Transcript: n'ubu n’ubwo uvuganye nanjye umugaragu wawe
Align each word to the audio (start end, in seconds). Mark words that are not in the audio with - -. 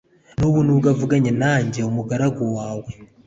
n'ubu 0.39 0.59
n’ubwo 0.65 0.87
uvuganye 0.95 1.31
nanjye 1.41 1.79
umugaragu 1.89 2.43
wawe 2.57 2.89